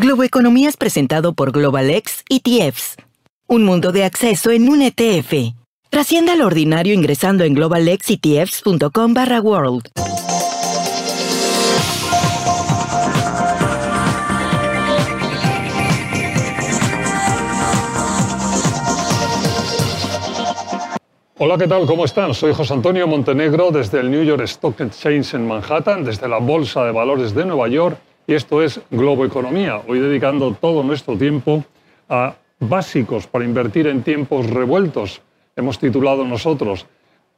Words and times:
Globo 0.00 0.22
Economía 0.22 0.68
es 0.68 0.76
presentado 0.76 1.32
por 1.32 1.50
GlobalX 1.50 2.22
ETFs. 2.30 2.94
Un 3.48 3.64
mundo 3.64 3.90
de 3.90 4.04
acceso 4.04 4.52
en 4.52 4.68
un 4.68 4.80
ETF. 4.80 5.56
Trascienda 5.90 6.36
lo 6.36 6.46
ordinario 6.46 6.94
ingresando 6.94 7.42
en 7.42 7.54
globalxetfs.com 7.54 9.12
barra 9.12 9.40
world. 9.40 9.88
Hola, 21.38 21.58
¿qué 21.58 21.66
tal? 21.66 21.86
¿Cómo 21.86 22.04
están? 22.04 22.34
Soy 22.34 22.54
José 22.54 22.72
Antonio 22.72 23.08
Montenegro 23.08 23.72
desde 23.72 23.98
el 23.98 24.12
New 24.12 24.22
York 24.22 24.42
Stock 24.42 24.80
Exchange 24.80 25.34
en 25.34 25.48
Manhattan, 25.48 26.04
desde 26.04 26.28
la 26.28 26.38
Bolsa 26.38 26.84
de 26.84 26.92
Valores 26.92 27.34
de 27.34 27.44
Nueva 27.44 27.66
York, 27.66 27.98
y 28.28 28.34
esto 28.34 28.62
es 28.62 28.78
Globo 28.90 29.24
Economía. 29.24 29.80
Hoy 29.88 30.00
dedicando 30.00 30.52
todo 30.52 30.82
nuestro 30.82 31.16
tiempo 31.16 31.64
a 32.10 32.34
básicos 32.60 33.26
para 33.26 33.46
invertir 33.46 33.86
en 33.86 34.02
tiempos 34.02 34.50
revueltos. 34.50 35.22
Hemos 35.56 35.78
titulado 35.78 36.26
nosotros, 36.26 36.86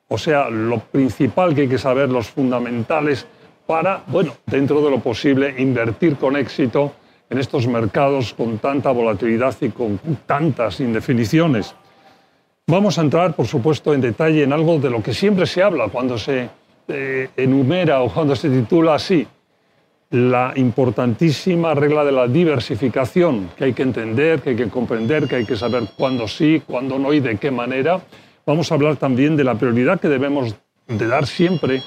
o 0.08 0.18
sea, 0.18 0.50
lo 0.50 0.80
principal 0.80 1.54
que 1.54 1.62
hay 1.62 1.68
que 1.68 1.78
saber, 1.78 2.08
los 2.08 2.28
fundamentales 2.28 3.24
para, 3.68 4.02
bueno, 4.08 4.34
dentro 4.46 4.82
de 4.82 4.90
lo 4.90 4.98
posible, 4.98 5.54
invertir 5.58 6.16
con 6.16 6.36
éxito 6.36 6.92
en 7.30 7.38
estos 7.38 7.68
mercados 7.68 8.34
con 8.34 8.58
tanta 8.58 8.90
volatilidad 8.90 9.54
y 9.60 9.68
con 9.68 10.00
tantas 10.26 10.80
indefiniciones. 10.80 11.72
Vamos 12.66 12.98
a 12.98 13.02
entrar, 13.02 13.34
por 13.34 13.46
supuesto, 13.46 13.94
en 13.94 14.00
detalle 14.00 14.42
en 14.42 14.52
algo 14.52 14.80
de 14.80 14.90
lo 14.90 15.00
que 15.00 15.14
siempre 15.14 15.46
se 15.46 15.62
habla 15.62 15.86
cuando 15.86 16.18
se 16.18 16.50
eh, 16.88 17.30
enumera 17.36 18.02
o 18.02 18.12
cuando 18.12 18.34
se 18.34 18.50
titula 18.50 18.96
así, 18.96 19.24
la 20.10 20.52
importantísima 20.56 21.72
regla 21.74 22.04
de 22.04 22.10
la 22.10 22.26
diversificación, 22.26 23.50
que 23.56 23.64
hay 23.64 23.72
que 23.72 23.82
entender, 23.82 24.40
que 24.40 24.50
hay 24.50 24.56
que 24.56 24.68
comprender, 24.68 25.28
que 25.28 25.36
hay 25.36 25.44
que 25.46 25.56
saber 25.56 25.84
cuándo 25.96 26.26
sí, 26.26 26.60
cuándo 26.66 26.98
no 26.98 27.12
y 27.12 27.20
de 27.20 27.36
qué 27.36 27.52
manera. 27.52 28.00
Vamos 28.44 28.70
a 28.70 28.74
hablar 28.74 28.96
también 28.96 29.36
de 29.36 29.44
la 29.44 29.54
prioridad 29.54 30.00
que 30.00 30.08
debemos 30.08 30.56
de 30.88 31.06
dar 31.06 31.26
siempre 31.26 31.82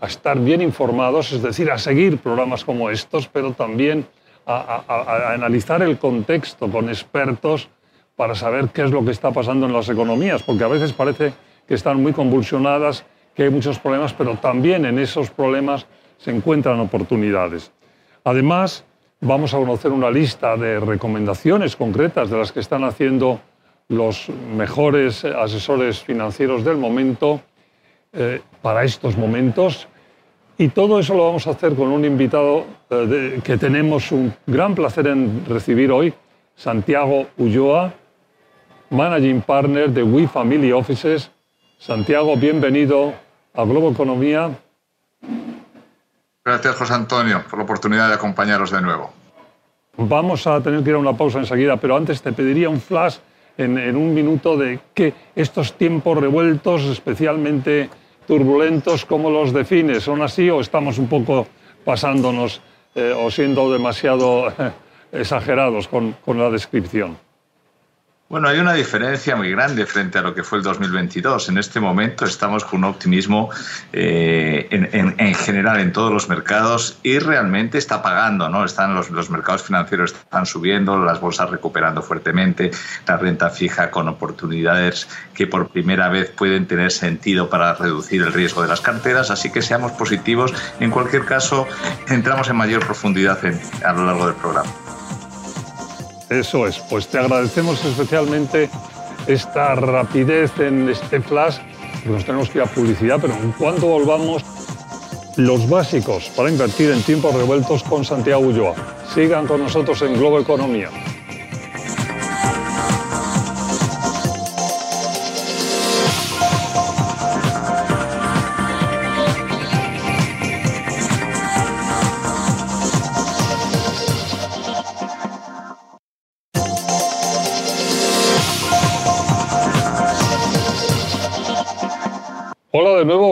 a 0.00 0.06
estar 0.06 0.40
bien 0.40 0.60
informados, 0.60 1.30
es 1.32 1.40
decir, 1.40 1.70
a 1.70 1.78
seguir 1.78 2.18
programas 2.18 2.64
como 2.64 2.90
estos, 2.90 3.28
pero 3.28 3.52
también 3.52 4.06
a 4.44 5.32
analizar 5.34 5.82
el 5.82 5.98
contexto 5.98 6.70
con 6.70 6.88
expertos 6.88 7.68
para 8.16 8.34
saber 8.34 8.70
qué 8.70 8.82
es 8.82 8.90
lo 8.90 9.04
que 9.04 9.12
está 9.12 9.30
pasando 9.30 9.66
en 9.66 9.72
las 9.72 9.88
economías, 9.88 10.42
porque 10.42 10.64
a 10.64 10.68
veces 10.68 10.92
parece 10.92 11.32
que 11.68 11.74
están 11.74 12.02
muy 12.02 12.12
convulsionadas, 12.12 13.04
que 13.34 13.44
hay 13.44 13.50
muchos 13.50 13.78
problemas, 13.78 14.14
pero 14.14 14.34
también 14.36 14.84
en 14.86 14.98
esos 14.98 15.30
problemas 15.30 15.86
se 16.18 16.32
encuentran 16.32 16.80
oportunidades. 16.80 17.70
Además, 18.28 18.84
vamos 19.22 19.54
a 19.54 19.56
conocer 19.56 19.90
una 19.90 20.10
lista 20.10 20.54
de 20.54 20.80
recomendaciones 20.80 21.74
concretas 21.76 22.28
de 22.28 22.36
las 22.36 22.52
que 22.52 22.60
están 22.60 22.84
haciendo 22.84 23.40
los 23.88 24.28
mejores 24.54 25.24
asesores 25.24 26.00
financieros 26.00 26.62
del 26.62 26.76
momento 26.76 27.40
eh, 28.12 28.42
para 28.60 28.84
estos 28.84 29.16
momentos. 29.16 29.88
Y 30.58 30.68
todo 30.68 31.00
eso 31.00 31.14
lo 31.14 31.24
vamos 31.24 31.46
a 31.46 31.52
hacer 31.52 31.74
con 31.74 31.88
un 31.88 32.04
invitado 32.04 32.66
eh, 32.90 33.40
que 33.42 33.56
tenemos 33.56 34.12
un 34.12 34.34
gran 34.46 34.74
placer 34.74 35.06
en 35.06 35.46
recibir 35.46 35.90
hoy, 35.90 36.12
Santiago 36.54 37.28
Ulloa, 37.38 37.94
Managing 38.90 39.40
Partner 39.40 39.88
de 39.88 40.02
We 40.02 40.28
Family 40.28 40.70
Offices. 40.70 41.30
Santiago, 41.78 42.36
bienvenido 42.36 43.14
a 43.54 43.64
Globo 43.64 43.90
Economía. 43.90 44.50
Gracias, 46.48 46.76
José 46.76 46.94
Antonio, 46.94 47.44
por 47.50 47.58
la 47.58 47.64
oportunidad 47.64 48.08
de 48.08 48.14
acompañaros 48.14 48.70
de 48.70 48.80
nuevo. 48.80 49.12
Vamos 49.98 50.46
a 50.46 50.62
tener 50.62 50.82
que 50.82 50.88
ir 50.88 50.96
a 50.96 50.98
una 50.98 51.12
pausa 51.12 51.40
enseguida, 51.40 51.76
pero 51.76 51.94
antes 51.94 52.22
te 52.22 52.32
pediría 52.32 52.70
un 52.70 52.80
flash 52.80 53.16
en, 53.58 53.94
un 53.94 54.14
minuto 54.14 54.56
de 54.56 54.80
que 54.94 55.12
estos 55.36 55.74
tiempos 55.74 56.16
revueltos, 56.16 56.84
especialmente 56.84 57.90
turbulentos, 58.26 59.04
¿cómo 59.04 59.28
los 59.28 59.52
defines? 59.52 60.04
¿Son 60.04 60.22
así 60.22 60.48
o 60.48 60.62
estamos 60.62 60.96
un 60.96 61.06
poco 61.06 61.46
pasándonos 61.84 62.62
eh, 62.94 63.12
o 63.14 63.30
siendo 63.30 63.70
demasiado 63.70 64.50
exagerados 65.12 65.86
con 65.86 66.16
la 66.28 66.48
descripción? 66.48 67.18
Bueno, 68.30 68.48
hay 68.48 68.58
una 68.58 68.74
diferencia 68.74 69.36
muy 69.36 69.50
grande 69.50 69.86
frente 69.86 70.18
a 70.18 70.20
lo 70.20 70.34
que 70.34 70.42
fue 70.42 70.58
el 70.58 70.64
2022. 70.64 71.48
En 71.48 71.56
este 71.56 71.80
momento 71.80 72.26
estamos 72.26 72.62
con 72.62 72.80
un 72.80 72.90
optimismo 72.90 73.48
eh, 73.90 74.68
en, 74.70 75.34
general 75.34 75.80
en 75.80 75.94
todos 75.94 76.12
los 76.12 76.28
mercados 76.28 76.98
y 77.02 77.20
realmente 77.20 77.78
está 77.78 78.02
pagando, 78.02 78.50
¿no? 78.50 78.66
Están 78.66 78.94
los, 78.94 79.08
los, 79.08 79.30
mercados 79.30 79.62
financieros 79.62 80.12
están 80.12 80.44
subiendo, 80.44 81.02
las 81.02 81.22
bolsas 81.22 81.48
recuperando 81.48 82.02
fuertemente, 82.02 82.70
la 83.06 83.16
renta 83.16 83.48
fija 83.48 83.90
con 83.90 84.08
oportunidades 84.08 85.08
que 85.32 85.46
por 85.46 85.70
primera 85.70 86.10
vez 86.10 86.28
pueden 86.28 86.66
tener 86.66 86.92
sentido 86.92 87.48
para 87.48 87.72
reducir 87.72 88.20
el 88.20 88.34
riesgo 88.34 88.60
de 88.60 88.68
las 88.68 88.82
carteras. 88.82 89.30
Así 89.30 89.50
que 89.50 89.62
seamos 89.62 89.92
positivos. 89.92 90.52
En 90.80 90.90
cualquier 90.90 91.24
caso, 91.24 91.66
entramos 92.08 92.50
en 92.50 92.56
mayor 92.56 92.84
profundidad 92.84 93.38
a 93.82 93.92
lo 93.94 94.04
largo 94.04 94.26
del 94.26 94.34
programa. 94.34 94.87
Eso 96.30 96.66
es, 96.66 96.78
pues 96.78 97.08
te 97.08 97.18
agradecemos 97.18 97.82
especialmente 97.84 98.68
esta 99.26 99.74
rapidez 99.74 100.52
en 100.58 100.88
este 100.88 101.20
flash, 101.20 101.58
nos 102.04 102.24
tenemos 102.24 102.50
que 102.50 102.58
ir 102.58 102.64
a 102.64 102.66
publicidad, 102.66 103.18
pero 103.20 103.34
en 103.34 103.52
cuanto 103.52 103.86
volvamos, 103.86 104.44
los 105.36 105.68
básicos 105.68 106.30
para 106.36 106.50
invertir 106.50 106.90
en 106.90 107.02
tiempos 107.02 107.34
revueltos 107.34 107.82
con 107.84 108.04
Santiago 108.04 108.42
Ulloa. 108.42 108.74
Sigan 109.14 109.46
con 109.46 109.60
nosotros 109.60 110.02
en 110.02 110.14
Globo 110.14 110.40
Economía. 110.40 110.90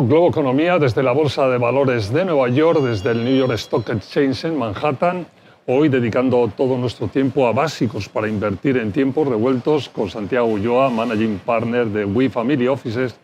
Globo 0.08 0.28
Economía 0.28 0.78
desde 0.78 1.02
la 1.02 1.10
Bolsa 1.10 1.48
de 1.48 1.58
Valores 1.58 2.12
de 2.12 2.24
Nueva 2.24 2.48
York, 2.48 2.80
desde 2.80 3.10
el 3.10 3.24
New 3.24 3.36
York 3.36 3.54
Stock 3.54 3.88
Exchange 3.88 4.44
en 4.44 4.56
Manhattan. 4.56 5.26
Hoy 5.66 5.88
dedicando 5.88 6.48
todo 6.56 6.78
nuestro 6.78 7.08
tiempo 7.08 7.48
a 7.48 7.52
básicos 7.52 8.08
para 8.08 8.28
invertir 8.28 8.76
en 8.76 8.92
tiempos 8.92 9.26
revueltos 9.26 9.88
con 9.88 10.08
Santiago 10.08 10.46
Ulloa, 10.46 10.90
Managing 10.90 11.40
Partner 11.44 11.86
de 11.86 12.04
We 12.04 12.30
Family 12.30 12.68
Offices. 12.68 13.16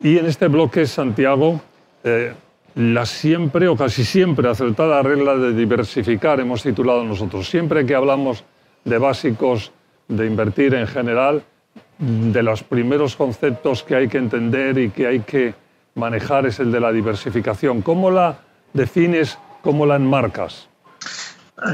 Y 0.00 0.18
en 0.18 0.26
este 0.26 0.48
bloque, 0.48 0.86
Santiago, 0.86 1.60
eh, 2.02 2.32
la 2.74 3.06
siempre 3.06 3.68
o 3.68 3.76
casi 3.76 4.04
siempre 4.04 4.48
acertada 4.48 5.02
regla 5.02 5.36
de 5.36 5.52
diversificar, 5.52 6.40
hemos 6.40 6.64
titulado 6.64 7.04
nosotros. 7.04 7.48
Siempre 7.48 7.86
que 7.86 7.94
hablamos 7.94 8.42
de 8.84 8.98
básicos 8.98 9.70
de 10.08 10.26
invertir 10.26 10.74
en 10.74 10.88
general, 10.88 11.44
de 11.98 12.42
los 12.42 12.64
primeros 12.64 13.14
conceptos 13.14 13.84
que 13.84 13.94
hay 13.94 14.08
que 14.08 14.18
entender 14.18 14.78
y 14.78 14.90
que 14.90 15.06
hay 15.06 15.20
que 15.20 15.61
manejar 15.94 16.46
es 16.46 16.60
el 16.60 16.72
de 16.72 16.80
la 16.80 16.92
diversificación. 16.92 17.82
¿Cómo 17.82 18.10
la 18.10 18.38
defines, 18.72 19.38
cómo 19.62 19.86
la 19.86 19.96
enmarcas? 19.96 20.68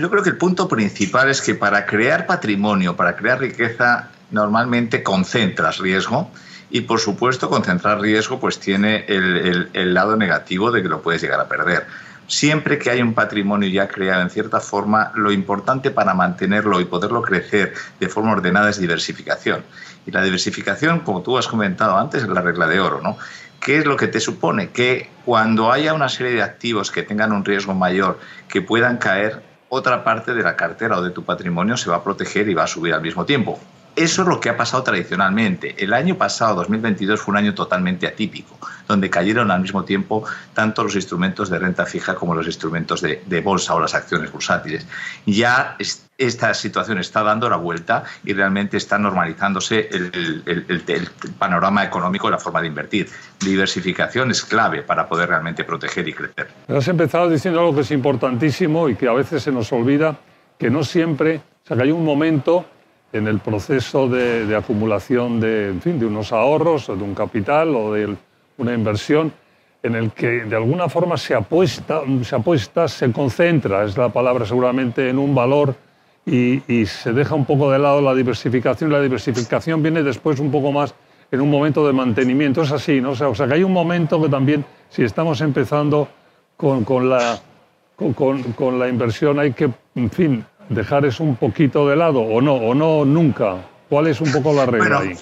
yo 0.01 0.11
creo 0.11 0.23
que 0.23 0.31
el 0.31 0.37
punto 0.37 0.69
principal 0.69 1.31
es 1.31 1.41
que 1.41 1.55
para 1.55 1.87
crear 1.87 2.27
patrimonio, 2.27 2.95
para 2.95 3.17
crear 3.17 3.41
riqueza, 3.41 4.11
normalmente 4.31 5.03
concentras 5.03 5.79
riesgo 5.79 6.31
y 6.69 6.83
por 6.83 7.01
supuesto 7.01 7.49
concentrar 7.49 7.99
riesgo 7.99 8.39
pues 8.39 8.61
tiene 8.61 9.07
el, 9.09 9.71
el 9.73 9.95
lado 9.95 10.17
negativo 10.17 10.71
de 10.71 10.83
que 10.83 10.89
lo 10.91 11.01
puedes 11.01 11.23
llegar 11.23 11.41
a 11.41 11.49
perder 11.49 11.87
siempre 12.29 12.79
que 12.79 12.91
hay 12.91 13.03
un 13.03 13.15
patrimonio 13.15 13.69
ya 13.69 13.89
creado 13.89 14.23
en 14.23 14.31
cierta 14.31 14.61
forma, 14.61 15.11
lo 15.17 15.33
importante 15.33 15.91
para 15.91 16.15
mantenerlo 16.15 16.81
y 16.81 16.85
poderlo 16.85 17.23
crecer 17.23 17.75
de 17.99 18.09
forma 18.09 18.33
ordenada 18.33 18.71
es 18.71 18.79
diversificación. 18.79 19.65
Y 20.07 20.11
la 20.13 20.23
diversificación, 20.23 21.01
como 21.01 21.23
tú 21.23 21.37
has 21.37 21.49
comentado 21.49 21.97
antes, 21.99 22.23
es 22.23 22.29
la 22.29 22.41
regla 22.41 22.67
de 22.67 22.81
oro, 22.81 23.01
¿no? 23.03 23.19
¿Qué 23.61 23.79
es 23.79 23.85
lo 23.85 23.97
que 23.97 24.09
te 24.09 24.21
supone? 24.21 24.71
Que 24.71 25.11
cuando 25.25 25.73
haya 25.73 25.95
una 25.95 26.09
serie 26.09 26.33
de 26.33 26.43
activos 26.43 26.91
que 26.91 27.03
tengan 27.03 27.33
un 27.33 27.45
riesgo 27.45 27.75
mayor, 27.75 28.19
que 28.49 28.63
puedan 28.63 28.99
caer, 28.99 29.43
otra 29.69 30.05
parte 30.05 30.35
de 30.35 30.43
la 30.43 30.57
cartera 30.57 30.99
o 30.99 31.03
de 31.03 31.11
tu 31.11 31.25
patrimonio 31.25 31.77
se 31.77 31.91
va 31.91 31.97
a 31.97 32.05
proteger 32.05 32.49
y 32.49 32.55
va 32.55 32.65
a 32.65 32.67
subir 32.67 32.95
al 32.95 33.03
mismo 33.03 33.25
tiempo. 33.25 33.61
Eso 33.99 34.23
es 34.23 34.29
lo 34.29 34.39
que 34.39 34.49
ha 34.49 34.57
pasado 34.57 34.85
tradicionalmente. 34.85 35.75
El 35.83 35.93
año 35.93 36.17
pasado, 36.17 36.55
2022, 36.55 37.21
fue 37.21 37.33
un 37.33 37.39
año 37.39 37.55
totalmente 37.55 38.07
atípico, 38.07 38.57
donde 38.87 39.11
cayeron 39.11 39.51
al 39.51 39.61
mismo 39.61 39.85
tiempo 39.85 40.25
tanto 40.55 40.85
los 40.85 40.95
instrumentos 40.95 41.51
de 41.51 41.59
renta 41.59 41.85
fija 41.85 42.15
como 42.15 42.33
los 42.33 42.47
instrumentos 42.47 43.03
de, 43.03 43.41
bolsa 43.41 43.75
o 43.75 43.81
las 43.81 43.95
acciones 43.95 44.31
bursátiles. 44.31 44.87
Ya 45.27 45.75
esta 46.19 46.53
situación 46.53 46.99
está 46.99 47.23
dando 47.23 47.49
la 47.49 47.57
vuelta 47.57 48.03
y 48.25 48.33
realmente 48.33 48.77
está 48.77 48.99
normalizándose 48.99 49.89
el, 49.93 51.09
panorama 51.39 51.85
económico 51.85 52.29
y 52.29 52.33
la 52.33 52.39
forma 52.39 52.61
de 52.61 52.67
invertir. 52.67 53.09
Diversificación 53.39 54.33
es 54.33 54.45
clave 54.45 54.83
para 54.83 55.09
poder 55.09 55.29
realmente 55.29 55.63
proteger 55.63 56.09
y 56.09 56.13
crecer. 56.13 56.49
Has 56.69 56.89
empezado 56.89 57.31
diciendo 57.31 57.61
algo 57.61 57.77
que 57.77 57.83
es 57.83 57.91
importantísimo 57.93 58.89
y 58.89 58.97
que 58.97 59.09
a 59.09 59.13
veces 59.13 59.45
se 59.45 59.53
nos 59.53 59.73
olvida 59.73 60.17
que 60.59 60.69
no 60.71 60.83
siempre, 60.83 61.37
o 61.37 61.69
sea, 61.69 61.77
que 61.77 61.85
hay 61.85 61.93
un 61.93 62.05
momento 62.05 62.67
en 63.13 63.29
el 63.29 63.39
proceso 63.39 64.09
de, 64.09 64.55
acumulación 64.57 65.39
de, 65.39 65.69
en 65.69 65.81
fin, 65.81 66.01
de 66.01 66.07
unos 66.07 66.33
ahorros, 66.33 66.89
o 66.89 66.97
de 66.97 67.05
un 67.05 67.15
capital 67.15 67.75
o 67.77 67.93
de 67.93 68.17
una 68.59 68.75
inversión, 68.75 69.33
en 69.85 69.95
el 69.95 70.11
que 70.11 70.45
de 70.45 70.57
alguna 70.57 70.89
forma 70.89 71.17
se 71.17 71.35
apuesta, 71.35 72.03
se 72.25 72.35
apuesta, 72.35 72.89
se 72.89 73.11
concentra, 73.13 73.85
es 73.85 73.97
la 73.97 74.09
palabra 74.09 74.45
seguramente, 74.45 75.09
en 75.09 75.19
un 75.19 75.33
valor 75.33 75.75
y, 76.29 76.63
y, 76.69 76.87
se 76.87 77.13
deja 77.13 77.35
un 77.35 77.47
poco 77.47 77.71
de 77.71 77.79
lado 77.79 78.01
la 78.01 78.15
diversificación. 78.15 78.93
La 78.93 79.01
diversificación 79.01 79.83
viene 79.83 80.03
después 80.03 80.39
un 80.39 80.51
poco 80.51 80.71
más 80.71 80.95
en 81.31 81.41
un 81.41 81.51
momento 81.51 81.87
de 81.87 81.93
mantenimiento. 81.93 82.63
Es 82.63 82.73
así, 82.73 83.01
¿no? 83.01 83.11
O 83.11 83.17
sea, 83.17 83.29
o 83.29 83.35
sea 83.35 83.47
que 83.47 83.55
hay 83.55 83.65
un 83.65 83.73
momento 83.73 84.21
que 84.21 84.29
también, 84.29 84.65
si 84.91 85.03
estamos 85.03 85.41
empezando 85.41 86.09
con, 86.57 86.85
con 86.85 87.09
la, 87.09 87.39
con, 87.97 88.13
con, 88.13 88.79
la 88.79 88.89
inversión, 88.89 89.39
hay 89.39 89.53
que, 89.53 89.71
en 89.95 90.11
fin, 90.11 90.45
dejar 90.69 91.07
eso 91.07 91.25
un 91.25 91.37
poquito 91.37 91.89
de 91.89 91.97
lado 91.97 92.21
o 92.21 92.41
no, 92.41 92.55
o 92.55 92.75
no 92.75 93.05
nunca. 93.05 93.57
¿Cuál 93.89 94.09
es 94.09 94.21
un 94.21 94.31
poco 94.31 94.53
la 94.53 94.67
regla 94.67 94.99
ahí? 95.01 95.17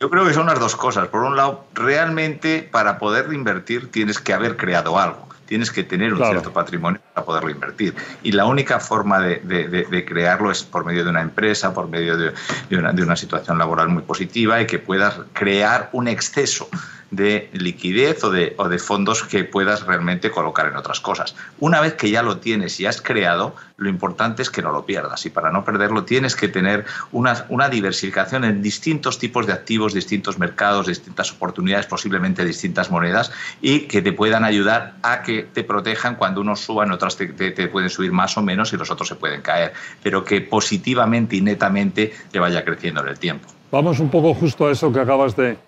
Yo 0.00 0.10
creo 0.10 0.26
que 0.26 0.34
son 0.34 0.46
las 0.46 0.60
dos 0.60 0.76
cosas. 0.76 1.08
Por 1.08 1.22
un 1.22 1.36
lado, 1.36 1.64
realmente 1.72 2.68
para 2.70 2.98
poder 2.98 3.32
invertir 3.32 3.90
tienes 3.90 4.18
que 4.18 4.34
haber 4.34 4.56
creado 4.56 4.98
algo 4.98 5.31
tienes 5.52 5.70
que 5.70 5.84
tener 5.84 6.14
un 6.14 6.18
cierto 6.18 6.50
patrimonio 6.50 6.98
para 7.12 7.26
poderlo 7.26 7.50
invertir. 7.50 7.94
Y 8.22 8.32
la 8.32 8.46
única 8.46 8.80
forma 8.80 9.20
de, 9.20 10.04
crearlo 10.08 10.50
es 10.50 10.62
por 10.62 10.86
medio 10.86 11.04
de 11.04 11.10
una 11.10 11.20
empresa, 11.20 11.74
por 11.74 11.90
medio 11.90 12.16
de, 12.16 12.32
una, 12.70 12.90
de 12.94 13.02
una 13.02 13.16
situación 13.16 13.58
laboral 13.58 13.90
muy 13.90 14.02
positiva 14.02 14.62
y 14.62 14.66
que 14.66 14.78
puedas 14.78 15.14
crear 15.34 15.90
un 15.92 16.08
exceso 16.08 16.70
de 17.12 17.50
liquidez 17.52 18.24
o 18.24 18.30
de, 18.30 18.54
o 18.56 18.68
de 18.68 18.78
fondos 18.78 19.22
que 19.22 19.44
puedas 19.44 19.86
realmente 19.86 20.30
colocar 20.30 20.66
en 20.66 20.76
otras 20.76 20.98
cosas. 20.98 21.36
Una 21.60 21.80
vez 21.80 21.92
que 21.92 22.10
ya 22.10 22.22
lo 22.22 22.38
tienes 22.38 22.80
y 22.80 22.86
has 22.86 23.02
creado, 23.02 23.54
lo 23.76 23.90
importante 23.90 24.40
es 24.42 24.48
que 24.48 24.62
no 24.62 24.72
lo 24.72 24.86
pierdas. 24.86 25.26
Y 25.26 25.30
para 25.30 25.50
no 25.52 25.62
perderlo 25.64 26.04
tienes 26.04 26.34
que 26.34 26.48
tener 26.48 26.86
una, 27.12 27.44
una 27.50 27.68
diversificación 27.68 28.44
en 28.44 28.62
distintos 28.62 29.18
tipos 29.18 29.46
de 29.46 29.52
activos, 29.52 29.92
distintos 29.92 30.38
mercados, 30.38 30.86
distintas 30.86 31.30
oportunidades, 31.32 31.86
posiblemente 31.86 32.46
distintas 32.46 32.90
monedas, 32.90 33.30
y 33.60 33.80
que 33.80 34.00
te 34.00 34.12
puedan 34.12 34.42
ayudar 34.44 34.94
a 35.02 35.22
que 35.22 35.42
te 35.42 35.64
protejan 35.64 36.16
cuando 36.16 36.40
unos 36.40 36.60
suban, 36.60 36.92
otras 36.92 37.16
te, 37.18 37.26
te, 37.26 37.68
pueden 37.68 37.90
subir 37.90 38.10
más 38.10 38.38
o 38.38 38.42
menos 38.42 38.72
y 38.72 38.78
los 38.78 38.90
otros 38.90 39.08
se 39.08 39.16
pueden 39.16 39.42
caer. 39.42 39.74
Pero 40.02 40.24
que 40.24 40.40
positivamente 40.40 41.36
y 41.36 41.42
netamente 41.42 42.14
te 42.30 42.38
vaya 42.38 42.64
creciendo 42.64 43.02
en 43.02 43.08
el 43.08 43.18
tiempo. 43.18 43.48
Vamos 43.70 44.00
un 44.00 44.10
poco 44.10 44.32
justo 44.32 44.66
a 44.66 44.72
eso 44.72 44.90
que 44.92 45.00
acabas 45.00 45.36
de, 45.36 45.58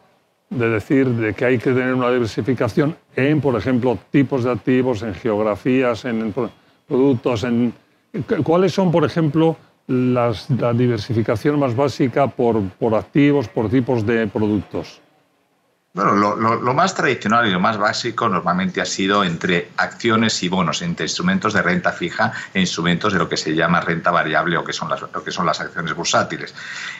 de 0.54 0.70
decir 0.70 1.08
de 1.08 1.34
que 1.34 1.44
hay 1.44 1.58
que 1.58 1.70
tener 1.72 1.94
una 1.94 2.10
diversificación 2.10 2.96
en, 3.16 3.40
por 3.40 3.56
ejemplo, 3.56 3.98
tipos 4.10 4.44
de 4.44 4.52
activos, 4.52 5.02
en 5.02 5.14
geografías, 5.14 6.04
en 6.04 6.34
productos, 6.86 7.44
en 7.44 7.72
cuáles 8.42 8.72
son, 8.72 8.92
por 8.92 9.04
ejemplo, 9.04 9.56
las, 9.86 10.48
la 10.50 10.72
diversificación 10.72 11.58
más 11.58 11.76
básica 11.76 12.26
por, 12.26 12.62
por 12.78 12.94
activos, 12.94 13.48
por 13.48 13.68
tipos 13.68 14.06
de 14.06 14.26
productos. 14.26 15.00
Bueno, 15.96 16.16
lo, 16.16 16.74
más 16.74 16.92
tradicional 16.92 17.46
y 17.46 17.52
lo 17.52 17.60
más 17.60 17.78
básico 17.78 18.28
normalmente 18.28 18.80
ha 18.80 18.84
sido 18.84 19.22
entre 19.22 19.70
acciones 19.76 20.42
y 20.42 20.48
bonos, 20.48 20.82
entre 20.82 21.04
instrumentos 21.04 21.52
de 21.52 21.62
renta 21.62 21.92
fija 21.92 22.32
e 22.52 22.58
instrumentos 22.58 23.12
de 23.12 23.20
lo 23.20 23.28
que 23.28 23.36
se 23.36 23.54
llama 23.54 23.80
renta 23.80 24.10
variable 24.10 24.58
o 24.58 24.64
que 24.64 24.72
son 24.72 24.88
las, 24.88 25.02
lo 25.02 25.22
que 25.22 25.30
son 25.30 25.46
las 25.46 25.60
acciones 25.60 25.94
bursátiles. 25.94 26.52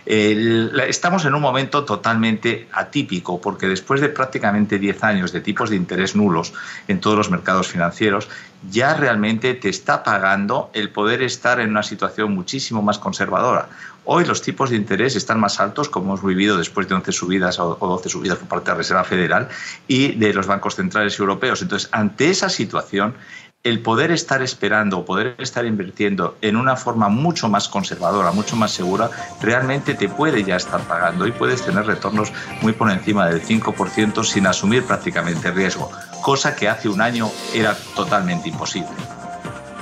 estamos 0.06 1.24
en 1.24 1.34
un 1.34 1.42
momento 1.42 1.84
totalmente 1.84 2.68
atípico 2.70 3.40
porque 3.40 3.66
después 3.66 4.00
de 4.00 4.10
prácticamente 4.10 4.78
10 4.78 5.02
años 5.02 5.32
de 5.32 5.40
tipos 5.40 5.70
de 5.70 5.74
interés 5.74 6.14
nulos 6.14 6.52
en 6.86 7.00
todos 7.00 7.16
los 7.16 7.32
mercados 7.32 7.66
financieros, 7.66 8.28
ya 8.70 8.94
realmente 8.94 9.54
te 9.54 9.70
está 9.70 10.04
pagando 10.04 10.70
el 10.72 10.90
poder 10.90 11.20
estar 11.22 11.58
en 11.58 11.70
una 11.70 11.82
situación 11.82 12.32
muchísimo 12.32 12.80
más 12.80 13.00
conservadora. 13.00 13.68
Hoy 14.06 14.26
los 14.26 14.42
tipos 14.42 14.68
de 14.68 14.76
interés 14.76 15.16
están 15.16 15.40
más 15.40 15.60
altos, 15.60 15.88
como 15.88 16.06
hemos 16.06 16.22
vivido 16.22 16.58
después 16.58 16.86
de 16.86 16.94
11 16.94 17.10
subidas 17.12 17.58
o 17.58 17.76
12 17.80 18.10
subidas 18.10 18.38
por 18.38 18.48
parte 18.48 18.66
de 18.66 18.72
la 18.72 18.78
Reserva 18.78 19.04
Federal 19.04 19.48
y 19.88 20.12
de 20.16 20.34
los 20.34 20.46
bancos 20.46 20.74
centrales 20.74 21.18
europeos. 21.18 21.62
Entonces, 21.62 21.88
ante 21.90 22.28
esa 22.28 22.50
situación, 22.50 23.14
el 23.62 23.80
poder 23.80 24.10
estar 24.10 24.42
esperando 24.42 24.98
o 24.98 25.04
poder 25.06 25.36
estar 25.38 25.64
invirtiendo 25.64 26.36
en 26.42 26.56
una 26.56 26.76
forma 26.76 27.08
mucho 27.08 27.48
más 27.48 27.66
conservadora, 27.66 28.30
mucho 28.30 28.56
más 28.56 28.72
segura, 28.72 29.08
realmente 29.40 29.94
te 29.94 30.10
puede 30.10 30.44
ya 30.44 30.56
estar 30.56 30.82
pagando 30.82 31.26
y 31.26 31.32
puedes 31.32 31.62
tener 31.62 31.86
retornos 31.86 32.30
muy 32.60 32.74
por 32.74 32.90
encima 32.90 33.26
del 33.26 33.42
5% 33.42 34.22
sin 34.22 34.46
asumir 34.46 34.84
prácticamente 34.84 35.50
riesgo, 35.50 35.90
cosa 36.20 36.54
que 36.54 36.68
hace 36.68 36.90
un 36.90 37.00
año 37.00 37.30
era 37.54 37.74
totalmente 37.96 38.50
imposible. 38.50 39.23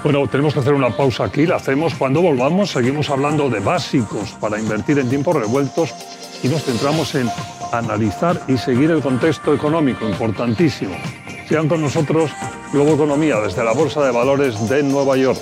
Bueno, 0.02 0.26
tenemos 0.26 0.52
que 0.52 0.58
hacer 0.58 0.74
una 0.74 0.90
pausa 0.90 1.24
aquí, 1.24 1.46
la 1.46 1.56
hacemos. 1.56 1.94
Cuando 1.94 2.20
volvamos 2.20 2.72
seguimos 2.72 3.08
hablando 3.08 3.48
de 3.48 3.60
básicos 3.60 4.32
para 4.40 4.58
invertir 4.58 4.98
en 4.98 5.08
tiempos 5.08 5.36
revueltos 5.36 5.94
y 6.42 6.48
nos 6.48 6.64
centramos 6.64 7.14
en 7.14 7.30
analizar 7.70 8.42
y 8.48 8.58
seguir 8.58 8.90
el 8.90 9.00
contexto 9.00 9.54
económico, 9.54 10.08
importantísimo. 10.08 10.96
Sean 11.48 11.68
con 11.68 11.80
nosotros 11.80 12.32
Globo 12.72 12.94
Economía 12.94 13.36
desde 13.40 13.62
la 13.62 13.72
Bolsa 13.72 14.04
de 14.04 14.10
Valores 14.10 14.68
de 14.68 14.82
Nueva 14.82 15.16
York. 15.16 15.38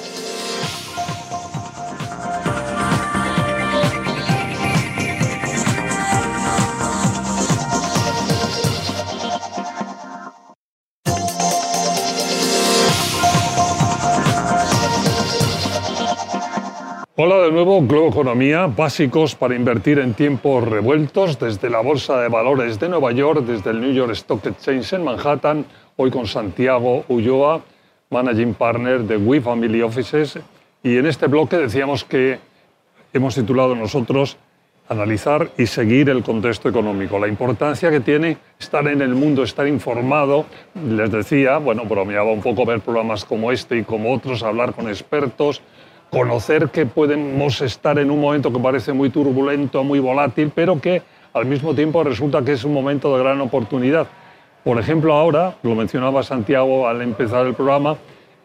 De 17.50 17.54
nuevo, 17.56 17.82
Globo 17.82 18.10
Economía, 18.10 18.68
básicos 18.68 19.34
para 19.34 19.56
invertir 19.56 19.98
en 19.98 20.14
tiempos 20.14 20.62
revueltos 20.68 21.36
desde 21.36 21.68
la 21.68 21.80
Bolsa 21.80 22.20
de 22.20 22.28
Valores 22.28 22.78
de 22.78 22.88
Nueva 22.88 23.10
York, 23.10 23.44
desde 23.44 23.70
el 23.70 23.80
New 23.80 23.92
York 23.92 24.12
Stock 24.12 24.46
Exchange 24.46 24.92
en 24.92 25.02
Manhattan, 25.02 25.66
hoy 25.96 26.12
con 26.12 26.28
Santiago 26.28 27.04
Ulloa, 27.08 27.60
Managing 28.10 28.54
Partner 28.54 29.00
de 29.00 29.16
We 29.16 29.40
Family 29.40 29.82
Offices. 29.82 30.38
Y 30.84 30.96
en 30.96 31.06
este 31.06 31.26
bloque 31.26 31.56
decíamos 31.56 32.04
que 32.04 32.38
hemos 33.12 33.34
titulado 33.34 33.74
nosotros 33.74 34.36
analizar 34.88 35.50
y 35.58 35.66
seguir 35.66 36.08
el 36.08 36.22
contexto 36.22 36.68
económico, 36.68 37.18
la 37.18 37.26
importancia 37.26 37.90
que 37.90 37.98
tiene 37.98 38.36
estar 38.60 38.86
en 38.86 39.02
el 39.02 39.16
mundo, 39.16 39.42
estar 39.42 39.66
informado. 39.66 40.46
Les 40.86 41.10
decía, 41.10 41.58
bueno, 41.58 41.84
bromeaba 41.84 42.30
un 42.30 42.42
poco 42.42 42.64
ver 42.64 42.78
programas 42.78 43.24
como 43.24 43.50
este 43.50 43.78
y 43.78 43.82
como 43.82 44.14
otros, 44.14 44.44
hablar 44.44 44.72
con 44.72 44.88
expertos, 44.88 45.62
conocer 46.10 46.70
que 46.70 46.86
podemos 46.86 47.60
estar 47.60 47.98
en 47.98 48.10
un 48.10 48.20
momento 48.20 48.52
que 48.52 48.58
parece 48.58 48.92
muy 48.92 49.10
turbulento, 49.10 49.84
muy 49.84 50.00
volátil, 50.00 50.50
pero 50.54 50.80
que 50.80 51.02
al 51.32 51.46
mismo 51.46 51.74
tiempo 51.74 52.02
resulta 52.02 52.44
que 52.44 52.52
es 52.52 52.64
un 52.64 52.74
momento 52.74 53.16
de 53.16 53.22
gran 53.22 53.40
oportunidad. 53.40 54.06
Por 54.64 54.78
ejemplo, 54.78 55.14
ahora, 55.14 55.56
lo 55.62 55.74
mencionaba 55.74 56.22
Santiago 56.22 56.86
al 56.88 57.00
empezar 57.00 57.46
el 57.46 57.54
programa, 57.54 57.96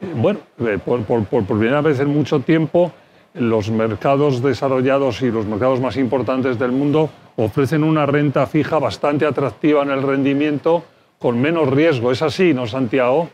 eh, 0.01 0.13
bueno, 0.16 0.40
eh, 0.60 0.78
por, 0.84 1.04
por, 1.04 1.44
primera 1.44 1.82
vez 1.82 2.00
en 2.00 2.10
mucho 2.10 2.40
tiempo, 2.40 2.92
los 3.34 3.70
mercados 3.70 4.42
desarrollados 4.42 5.22
y 5.22 5.32
los 5.32 5.46
mercados 5.46 5.82
más 5.82 5.98
importantes 5.98 6.58
del 6.58 6.72
mundo 6.72 7.10
ofrecen 7.36 7.84
una 7.84 8.06
renta 8.06 8.46
fija 8.48 8.80
bastante 8.80 9.25
atractiva 9.25 9.84
en 9.84 9.90
el 9.90 10.04
rendimiento 10.04 10.84
con 11.20 11.42
menos 11.42 11.70
riesgo. 11.70 12.12
¿Es 12.12 12.22
así, 12.22 12.54
no, 12.54 12.66
Santiago? 12.66 13.30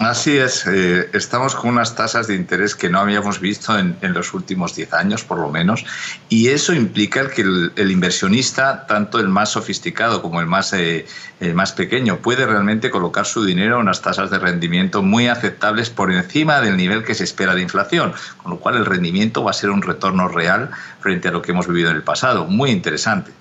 Así 0.00 0.38
es, 0.38 0.66
eh, 0.66 1.10
estamos 1.12 1.54
con 1.54 1.68
unas 1.68 1.94
tasas 1.94 2.26
de 2.26 2.34
interés 2.34 2.74
que 2.74 2.88
no 2.88 3.00
habíamos 3.00 3.38
visto 3.38 3.78
en, 3.78 3.98
los 4.14 4.32
últimos 4.32 4.74
10 4.74 4.94
años, 4.94 5.24
por 5.24 5.38
lo 5.38 5.50
menos, 5.50 5.84
y 6.30 6.48
eso 6.48 6.72
implica 6.72 7.28
que 7.28 7.42
el, 7.42 7.90
inversionista, 7.90 8.86
tanto 8.86 9.18
el 9.18 9.28
más 9.28 9.50
sofisticado 9.50 10.22
como 10.22 10.40
el 10.40 10.46
más, 10.46 10.72
eh, 10.72 11.04
el 11.40 11.52
más 11.52 11.72
pequeño, 11.72 12.16
puede 12.16 12.46
realmente 12.46 12.88
colocar 12.88 13.26
su 13.26 13.44
dinero 13.44 13.74
en 13.74 13.82
unas 13.82 14.00
tasas 14.00 14.30
de 14.30 14.38
rendimiento 14.38 15.02
muy 15.02 15.28
aceptables 15.28 15.90
por 15.90 16.10
encima 16.10 16.62
del 16.62 16.78
nivel 16.78 17.04
que 17.04 17.14
se 17.14 17.24
espera 17.24 17.54
de 17.54 17.60
inflación, 17.60 18.14
con 18.38 18.52
lo 18.52 18.56
cual 18.58 18.76
el 18.76 18.86
rendimiento 18.86 19.44
va 19.44 19.50
a 19.50 19.54
ser 19.54 19.68
un 19.68 19.82
retorno 19.82 20.28
real 20.28 20.70
frente 21.00 21.28
a 21.28 21.30
lo 21.30 21.42
que 21.42 21.52
hemos 21.52 21.68
vivido 21.68 21.90
en 21.90 21.96
el 21.96 22.02
pasado. 22.02 22.46
Muy 22.46 22.70
interesante. 22.70 23.32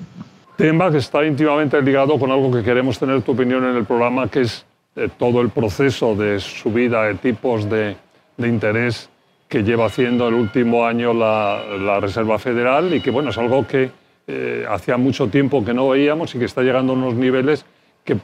Tema 0.57 0.91
que 0.91 0.97
está 0.97 1.23
íntimamente 1.23 1.81
ligado 1.81 2.19
con 2.19 2.31
algo 2.31 2.51
que 2.51 2.63
queremos 2.63 2.99
tener 2.99 3.21
tu 3.21 3.31
opinión 3.31 3.63
en 3.63 3.77
el 3.77 3.85
programa, 3.85 4.27
que 4.27 4.41
es 4.41 4.65
todo 5.07 5.41
el 5.41 5.49
proceso 5.49 6.15
de 6.15 6.39
subida 6.39 7.03
de 7.03 7.15
tipos 7.15 7.69
de, 7.69 7.95
interés 8.37 9.09
que 9.47 9.63
lleva 9.63 9.85
haciendo 9.85 10.27
el 10.27 10.33
último 10.33 10.85
año 10.85 11.13
la, 11.13 11.99
Reserva 11.99 12.39
Federal 12.39 12.93
y 12.93 13.01
que 13.01 13.11
bueno, 13.11 13.29
es 13.29 13.37
algo 13.37 13.65
que 13.67 13.91
eh, 14.27 14.65
hacía 14.69 14.97
mucho 14.97 15.27
tiempo 15.27 15.63
que 15.63 15.73
no 15.73 15.89
veíamos 15.89 16.35
y 16.35 16.39
que 16.39 16.45
está 16.45 16.61
llegando 16.61 16.93
a 16.93 16.95
unos 16.95 17.15
niveles 17.15 17.65
que 18.03 18.17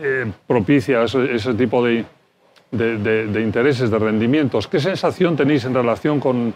eh, 0.00 0.30
propicia 0.46 1.02
ese, 1.02 1.54
tipo 1.54 1.84
de, 1.84 2.04
de, 2.70 3.40
intereses, 3.42 3.90
de 3.90 3.98
rendimientos. 3.98 4.68
¿Qué 4.68 4.80
sensación 4.80 5.36
tenéis 5.36 5.64
en 5.64 5.74
relación 5.74 6.20
con, 6.20 6.54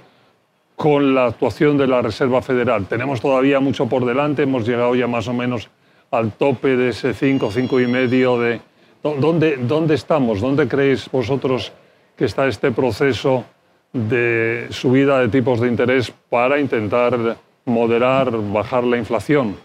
con 0.77 1.15
la 1.15 1.27
actuación 1.27 1.77
de 1.77 1.87
la 1.87 2.03
Reserva 2.03 2.43
Federal? 2.43 2.87
Tenemos 2.87 3.21
todavía 3.21 3.61
mucho 3.61 3.87
por 3.87 4.05
delante, 4.05 4.43
hemos 4.43 4.67
llegado 4.67 4.95
ya 4.95 5.07
más 5.07 5.29
o 5.29 5.33
menos 5.33 5.69
al 6.11 6.33
tope 6.33 6.77
de 6.77 6.91
ese 6.91 7.15
5, 7.15 7.51
5 7.51 7.81
y 7.81 7.87
medio 7.87 8.39
de, 8.39 8.61
¿Dónde, 9.03 9.57
¿Dónde 9.57 9.95
estamos? 9.95 10.41
¿Dónde 10.41 10.69
creéis 10.69 11.11
vosotros 11.11 11.73
que 12.17 12.27
está 12.27 12.47
este 12.47 12.71
proceso 12.71 13.45
de 13.93 14.69
subida 14.71 15.19
de 15.19 15.29
tipos 15.29 15.61
de 15.61 15.69
interés 15.69 16.13
para 16.31 16.61
intentar 16.61 17.37
moderar, 17.65 18.31
bajar 18.53 18.85
la 18.85 18.99
inflación? 18.99 19.57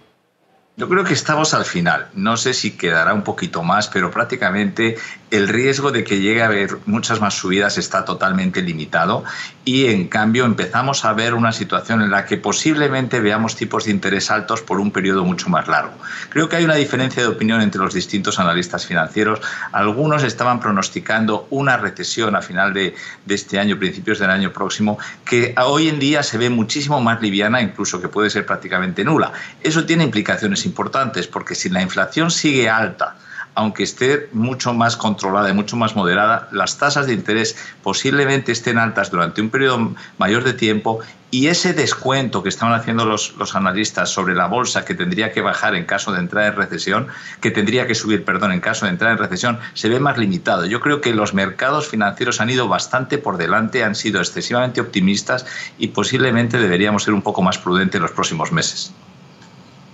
Yo 0.80 0.88
creo 0.88 1.04
que 1.04 1.14
estamos 1.16 1.56
al 1.56 1.66
final. 1.66 2.06
No 2.14 2.38
sé 2.38 2.54
si 2.54 2.78
quedará 2.78 3.12
un 3.16 3.24
poquito 3.24 3.64
más, 3.64 3.88
pero 3.88 4.12
prácticamente 4.12 4.96
el 5.32 5.48
riesgo 5.48 5.92
de 5.92 6.04
que 6.04 6.20
llegue 6.20 6.44
a 6.44 6.46
haber 6.46 6.78
muchas 6.86 7.20
más 7.20 7.34
subidas 7.34 7.80
está 7.80 8.06
totalmente 8.06 8.62
limitado 8.62 9.24
y 9.66 9.88
en 9.88 10.08
cambio 10.08 10.46
empezamos 10.46 11.04
a 11.04 11.14
ver 11.14 11.34
una 11.34 11.52
situación 11.52 12.04
en 12.04 12.12
la 12.12 12.26
que 12.26 12.38
posiblemente 12.38 13.20
veamos 13.20 13.56
tipos 13.56 13.86
de 13.86 13.92
interés 13.92 14.30
altos 14.30 14.62
por 14.62 14.80
un 14.80 14.92
periodo 14.92 15.26
mucho 15.26 15.50
más 15.50 15.68
largo. 15.68 15.94
Creo 16.30 16.48
que 16.48 16.58
hay 16.58 16.66
una 16.66 16.76
diferencia 16.76 17.24
de 17.24 17.30
opinión 17.30 17.60
entre 17.62 17.82
los 17.82 17.96
distintos 17.96 18.38
analistas 18.38 18.86
financieros. 18.86 19.42
Algunos 19.72 20.24
estaban 20.24 20.60
pronosticando 20.60 21.48
una 21.50 21.78
recesión 21.78 22.36
a 22.36 22.42
final 22.44 22.76
de, 22.76 22.94
de 23.26 23.36
este 23.36 23.58
año, 23.58 23.80
principios 23.80 24.20
del 24.20 24.30
año 24.30 24.54
próximo, 24.54 25.00
que 25.26 25.56
hoy 25.58 25.90
en 25.90 25.98
día 25.98 26.22
se 26.22 26.38
ve 26.38 26.52
muchísimo 26.52 27.02
más 27.02 27.20
liviana, 27.20 27.64
incluso 27.64 28.00
que 28.00 28.10
puede 28.10 28.30
ser 28.30 28.46
prácticamente 28.46 29.04
nula. 29.04 29.34
Eso 29.64 29.84
tiene 29.84 30.04
implicaciones 30.04 30.67
importantes, 30.68 31.28
porque 31.28 31.56
si 31.56 31.70
la 31.70 31.82
inflación 31.82 32.30
sigue 32.30 32.70
alta, 32.70 33.16
aunque 33.58 33.82
esté 33.82 34.30
mucho 34.34 34.72
más 34.76 34.96
controlada 34.96 35.50
y 35.50 35.54
mucho 35.54 35.76
más 35.78 35.96
moderada, 35.96 36.48
las 36.52 36.78
tasas 36.78 37.08
de 37.08 37.14
interés 37.14 37.58
posiblemente 37.82 38.52
estén 38.52 38.78
altas 38.78 39.10
durante 39.10 39.42
un 39.42 39.50
periodo 39.50 39.96
mayor 40.20 40.44
de 40.44 40.54
tiempo 40.54 41.00
y 41.32 41.48
ese 41.48 41.74
descuento 41.74 42.44
que 42.44 42.50
estaban 42.50 42.80
haciendo 42.80 43.04
los, 43.04 43.36
los, 43.36 43.56
analistas 43.56 44.12
sobre 44.12 44.36
la 44.36 44.46
bolsa 44.46 44.86
que 44.86 44.94
tendría 44.94 45.32
que 45.32 45.42
bajar 45.42 45.74
en 45.74 45.86
caso 45.86 46.12
de 46.12 46.20
entrar 46.20 46.46
en 46.46 46.56
recesión, 46.56 47.08
que 47.42 47.50
tendría 47.50 47.88
que 47.88 47.96
subir, 47.96 48.24
perdón, 48.24 48.52
en 48.52 48.60
caso 48.60 48.86
de 48.86 48.92
entrar 48.92 49.12
en 49.12 49.18
recesión, 49.18 49.60
se 49.74 49.90
ve 49.90 50.00
más 50.00 50.20
limitado. 50.20 50.68
Yo 50.68 50.80
creo 50.80 51.02
que 51.02 51.16
los 51.16 51.34
mercados 51.34 51.88
financieros 51.88 52.40
han 52.40 52.52
ido 52.52 52.68
bastante 52.68 53.18
por 53.18 53.38
delante, 53.38 53.84
han 53.84 53.96
sido 53.96 54.20
excesivamente 54.20 54.82
optimistas 54.82 55.48
y 55.80 55.88
posiblemente 55.88 56.60
deberíamos 56.60 57.06
ser 57.06 57.16
un 57.16 57.24
poco 57.24 57.42
más 57.42 57.58
prudentes 57.58 57.96
en 57.96 58.04
los 58.04 58.12
próximos 58.12 58.52
meses. 58.52 58.94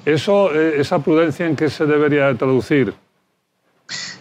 Eso, 0.06 0.54
eh, 0.54 0.82
¿Esa 0.82 1.00
prudencia 1.00 1.46
en 1.46 1.56
qué 1.56 1.70
se 1.70 1.86
debería 1.86 2.34
traducir? 2.36 2.94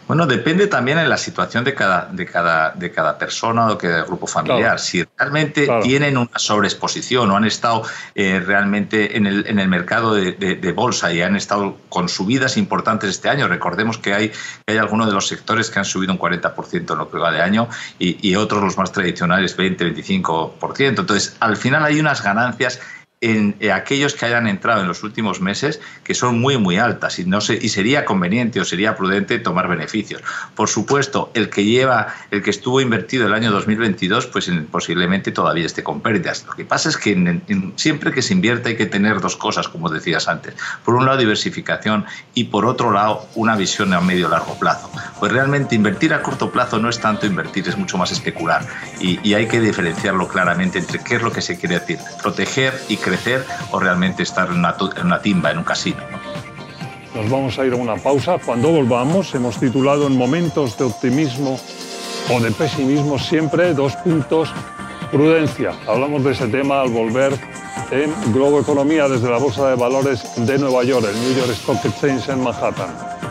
Bueno, 0.09 0.27
depende 0.27 0.67
también 0.67 0.99
de 0.99 1.07
la 1.07 1.17
situación 1.17 1.65
de 1.65 1.75
cada, 1.75 2.07
de 2.13 2.27
cada, 2.27 2.73
de 2.73 2.91
cada 2.91 3.17
persona 3.17 3.67
o 3.67 3.71
de 3.71 3.77
cada 3.79 4.05
grupo 4.05 4.27
familiar. 4.27 4.79
Si 4.79 5.03
realmente 5.17 5.69
tienen 5.83 6.19
una 6.19 6.39
sobreexposición 6.39 7.31
o 7.31 7.37
han 7.37 7.45
estado 7.45 7.83
eh, 8.15 8.43
realmente 8.45 9.17
en 9.17 9.27
el, 9.27 9.47
en 9.47 9.59
el 9.59 9.69
mercado 9.69 10.15
de, 10.15 10.33
de, 10.33 10.73
bolsa 10.73 11.13
y 11.13 11.23
han 11.23 11.37
estado 11.37 11.79
con 11.89 12.09
subidas 12.09 12.57
importantes 12.57 13.11
este 13.11 13.29
año, 13.29 13.47
recordemos 13.49 13.97
que 13.97 14.13
hay, 14.13 14.33
hay 14.67 14.77
algunos 14.77 15.07
de 15.07 15.15
los 15.15 15.29
sectores 15.29 15.71
que 15.71 15.79
han 15.79 15.85
subido 15.85 16.13
un 16.13 16.19
40% 16.19 16.93
en 16.93 16.99
lo 16.99 17.11
que 17.11 17.19
va 17.19 17.31
de 17.31 17.41
año 17.41 17.69
y, 17.99 18.29
y 18.29 18.35
otros, 18.35 18.63
los 18.63 18.77
más 18.77 18.93
tradicionales, 18.93 19.57
20-25%. 19.57 20.89
Entonces, 20.89 21.37
al 21.41 21.57
final 21.57 21.85
hay 21.85 22.01
unas 22.01 22.23
ganancias 22.23 22.81
en, 23.23 23.57
aquellos 23.73 24.15
que 24.15 24.27
hayan 24.27 24.47
entrado 24.49 24.83
en 24.83 24.89
los 24.89 25.03
últimos 25.03 25.41
meses 25.41 25.81
que 26.05 26.15
son 26.15 26.41
muy, 26.41 26.59
muy 26.59 26.77
altas 26.77 27.19
y, 27.19 27.25
no 27.25 27.41
se, 27.41 27.55
y 27.55 27.69
sería 27.69 28.05
conveniente 28.05 28.61
o 28.61 28.65
sería 28.65 28.97
prudente 28.97 29.39
tomar 29.39 29.69
beneficios. 29.69 30.23
Por 30.55 30.69
supuesto, 30.69 31.31
el 31.33 31.49
que 31.49 31.65
lleva, 31.65 32.09
el 32.31 32.43
que 32.43 32.51
estuvo 32.51 32.81
invertido 32.81 33.27
el 33.27 33.33
año 33.33 33.53
2022, 33.53 34.27
pues 34.27 34.51
posiblemente 34.71 35.31
todavía 35.31 35.65
esté 35.65 35.83
con 35.83 36.01
pérdidas. 36.01 36.45
Lo 36.47 36.53
que 36.55 36.65
pasa 36.65 36.89
es 36.89 36.97
que 36.97 37.41
siempre 37.77 38.13
que 38.13 38.23
se 38.23 38.35
invierta 38.35 38.69
hay 38.69 38.77
que 38.77 38.87
tener 38.87 39.21
dos 39.21 39.37
cosas, 39.37 39.69
como 39.69 39.89
decías 39.89 40.27
antes. 40.29 40.55
Por 40.85 40.95
un 40.95 41.07
lado, 41.07 41.19
diversificación 41.19 42.05
y 42.35 42.45
por 42.45 42.67
otro 42.67 42.91
lado, 42.91 43.29
una 43.37 43.57
visión 43.57 43.95
a 43.95 44.01
medio 44.01 44.29
largo 44.29 44.59
plazo. 44.59 44.91
Pues 45.21 45.31
realmente 45.31 45.77
invertir 45.77 46.13
a 46.13 46.23
corto 46.23 46.51
plazo 46.51 46.81
no 46.81 46.89
es 46.89 46.99
tanto 46.99 47.27
invertir, 47.27 47.69
es 47.69 47.79
mucho 47.79 47.97
más 47.97 48.11
especular. 48.11 48.67
Y, 49.01 49.21
y 49.23 49.35
hay 49.35 49.47
que 49.47 49.61
diferenciarlo 49.61 50.27
claramente 50.27 50.81
entre 50.81 50.99
qué 50.99 51.17
es 51.17 51.23
lo 51.23 51.31
que 51.31 51.41
se 51.41 51.57
quiere 51.57 51.79
decir, 51.79 51.99
proteger 52.21 52.75
y 52.89 52.97
crecer 52.97 53.12
crecer 53.13 53.45
o 53.71 53.79
realmente 53.79 54.23
estar 54.23 54.49
en 54.49 54.57
una, 54.57 55.21
timba, 55.21 55.51
en 55.51 55.59
un 55.59 55.65
casino. 55.65 56.03
Nos 57.15 57.29
vamos 57.29 57.59
a 57.59 57.67
ir 57.67 57.75
a 57.75 57.77
una 57.77 57.97
pausa. 57.97 58.39
Cuando 58.39 58.71
volvamos, 58.71 59.35
hemos 59.35 59.59
titulado 59.59 60.07
en 60.07 60.17
momentos 60.17 60.79
de 60.79 60.85
optimismo 60.85 61.61
o 62.31 62.41
de 62.41 62.51
pesimismo 62.53 63.19
siempre 63.19 63.75
dos 63.75 63.95
puntos, 63.97 64.51
prudencia. 65.11 65.73
Hablamos 65.87 66.25
de 66.25 66.33
ese 66.33 66.49
tema 66.49 66.81
al 66.81 66.89
volver 66.89 67.39
en 67.91 68.11
Globo 68.33 68.61
Economía 68.61 69.07
desde 69.09 69.29
la 69.29 69.37
Bolsa 69.37 69.69
de 69.69 69.77
Valores 69.77 70.25
de 70.37 70.59
Nueva 70.59 70.83
York, 70.85 71.07
el 71.07 71.21
New 71.21 71.37
York 71.37 71.51
Stock 71.51 71.85
Exchange 71.85 72.31
en 72.31 72.43
Manhattan. 72.43 73.22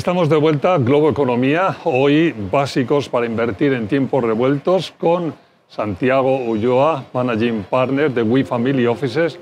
Estamos 0.00 0.30
de 0.30 0.36
vuelta, 0.36 0.78
Globo 0.78 1.10
Economía, 1.10 1.76
hoy 1.84 2.34
básicos 2.50 3.10
para 3.10 3.26
invertir 3.26 3.74
en 3.74 3.86
tiempos 3.86 4.24
revueltos 4.24 4.94
con 4.96 5.34
Santiago 5.68 6.38
Ulloa, 6.38 7.04
Managing 7.12 7.64
Partner 7.64 8.10
de 8.10 8.22
We 8.22 8.42
Family 8.42 8.86
Offices. 8.86 9.38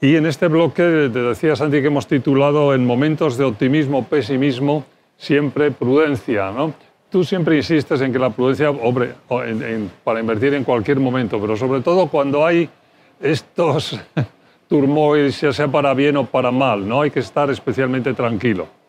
Y 0.00 0.16
en 0.16 0.24
este 0.24 0.48
bloque, 0.48 1.10
te 1.12 1.18
decía 1.20 1.54
Santi, 1.56 1.82
que 1.82 1.88
hemos 1.88 2.06
titulado 2.06 2.72
en 2.72 2.86
momentos 2.86 3.36
de 3.36 3.44
optimismo, 3.44 4.06
pesimismo, 4.06 4.86
siempre 5.18 5.70
prudencia, 5.70 6.50
¿no? 6.50 6.72
Tú 7.10 7.22
siempre 7.22 7.58
insistes 7.58 8.00
en 8.00 8.14
que 8.14 8.18
la 8.18 8.30
prudencia, 8.30 8.70
hombre, 8.70 9.12
para 10.04 10.20
invertir 10.20 10.54
en 10.54 10.64
cualquier 10.64 11.00
momento, 11.00 11.38
pero 11.38 11.54
sobre 11.54 11.82
todo 11.82 12.06
cuando 12.06 12.46
hay 12.46 12.66
estos 13.20 14.00
turmoils, 14.68 15.38
ya 15.38 15.52
sea 15.52 15.68
para 15.68 15.92
bien 15.92 16.16
o 16.16 16.24
para 16.24 16.50
mal, 16.50 16.88
¿no? 16.88 17.02
Hay 17.02 17.10
que 17.10 17.20
estar 17.20 17.50
especialmente 17.50 18.14
tranquilo. 18.14 18.80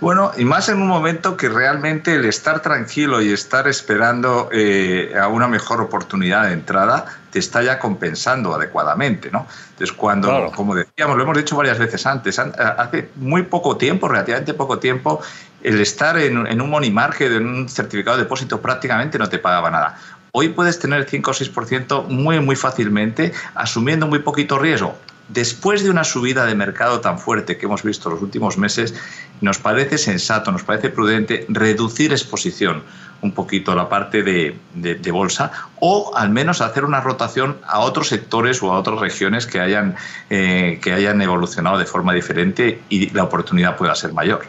Bueno, 0.00 0.32
y 0.36 0.44
más 0.44 0.68
en 0.68 0.82
un 0.82 0.88
momento 0.88 1.36
que 1.36 1.48
realmente 1.48 2.14
el 2.14 2.24
estar 2.26 2.60
tranquilo 2.60 3.22
y 3.22 3.32
estar 3.32 3.66
esperando 3.68 4.48
eh, 4.52 5.14
a 5.20 5.28
una 5.28 5.48
mejor 5.48 5.80
oportunidad 5.80 6.46
de 6.46 6.52
entrada 6.52 7.06
te 7.30 7.38
está 7.38 7.62
ya 7.62 7.78
compensando 7.78 8.54
adecuadamente, 8.54 9.30
¿no? 9.30 9.46
Entonces, 9.70 9.92
cuando, 9.92 10.52
como 10.54 10.74
decíamos, 10.74 11.16
lo 11.16 11.22
hemos 11.22 11.36
dicho 11.36 11.56
varias 11.56 11.78
veces 11.78 12.06
antes, 12.06 12.38
hace 12.38 13.08
muy 13.16 13.42
poco 13.42 13.76
tiempo, 13.76 14.06
relativamente 14.06 14.54
poco 14.54 14.78
tiempo, 14.78 15.20
el 15.62 15.80
estar 15.80 16.16
en, 16.18 16.46
en 16.46 16.60
un 16.60 16.70
money 16.70 16.90
market, 16.90 17.32
en 17.32 17.46
un 17.46 17.68
certificado 17.68 18.16
de 18.16 18.24
depósito, 18.24 18.60
prácticamente 18.60 19.18
no 19.18 19.28
te 19.28 19.38
pagaba 19.38 19.70
nada. 19.70 19.98
Hoy 20.30 20.50
puedes 20.50 20.78
tener 20.78 21.08
5 21.08 21.30
o 21.30 21.34
6% 21.34 22.08
muy, 22.08 22.38
muy 22.40 22.56
fácilmente, 22.56 23.32
asumiendo 23.54 24.06
muy 24.06 24.20
poquito 24.20 24.58
riesgo 24.58 24.96
después 25.28 25.82
de 25.82 25.90
una 25.90 26.04
subida 26.04 26.44
de 26.44 26.54
mercado 26.54 27.00
tan 27.00 27.18
fuerte 27.18 27.56
que 27.56 27.66
hemos 27.66 27.82
visto 27.82 28.10
los 28.10 28.20
últimos 28.20 28.58
meses, 28.58 28.94
nos 29.40 29.58
parece 29.58 29.98
sensato, 29.98 30.52
nos 30.52 30.62
parece 30.62 30.90
prudente 30.90 31.46
reducir 31.48 32.12
exposición 32.12 32.82
un 33.22 33.32
poquito 33.32 33.72
a 33.72 33.74
la 33.74 33.88
parte 33.88 34.22
de, 34.22 35.10
bolsa 35.10 35.50
o 35.80 36.12
al 36.14 36.30
menos 36.30 36.60
hacer 36.60 36.84
una 36.84 37.00
rotación 37.00 37.56
a 37.66 37.80
otros 37.80 38.08
sectores 38.08 38.62
o 38.62 38.72
a 38.72 38.78
otras 38.78 39.00
regiones 39.00 39.46
que 39.46 39.60
hayan, 39.60 39.96
eh, 40.28 40.78
que 40.82 40.92
hayan 40.92 41.20
evolucionado 41.22 41.78
de 41.78 41.86
forma 41.86 42.12
diferente 42.12 42.80
y 42.90 43.10
la 43.10 43.24
oportunidad 43.24 43.76
pueda 43.76 43.94
ser 43.94 44.12
mayor. 44.12 44.42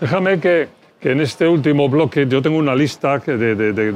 Déjame 0.00 0.40
que, 0.40 0.68
en 1.00 1.20
este 1.20 1.46
último 1.46 1.88
bloque 1.88 2.26
yo 2.26 2.42
tengo 2.42 2.58
una 2.58 2.74
lista 2.74 3.18
de, 3.18 3.94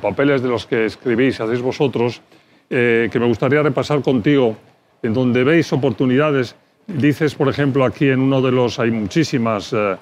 papeles 0.00 0.40
de 0.40 0.48
los 0.48 0.66
que 0.66 0.86
escribís, 0.86 1.40
hacéis 1.40 1.60
vosotros, 1.60 2.22
eh, 2.70 3.08
que 3.10 3.18
me 3.18 3.26
gustaría 3.26 3.60
repasar 3.60 4.00
contigo 4.02 4.56
en 5.04 5.12
donde 5.12 5.44
veis 5.44 5.72
oportunidades. 5.72 6.56
Dices, 6.86 7.34
por 7.34 7.48
ejemplo, 7.48 7.84
aquí 7.84 8.08
en 8.08 8.20
uno 8.20 8.40
de 8.40 8.50
los, 8.50 8.78
hay 8.78 8.90
muchísimas 8.90 9.72
eh, 9.72 9.96